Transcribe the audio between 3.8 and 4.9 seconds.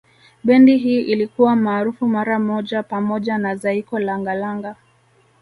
Langa Langa